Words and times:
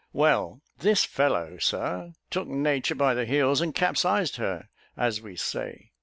Well 0.13 0.63
this 0.79 1.03
fellow, 1.05 1.59
Sir, 1.59 2.13
took 2.31 2.47
nature 2.47 2.95
by 2.95 3.13
the 3.13 3.27
heels 3.27 3.61
and 3.61 3.75
capsized 3.75 4.37
her, 4.37 4.67
as 4.97 5.21
we 5.21 5.35
say. 5.35 5.91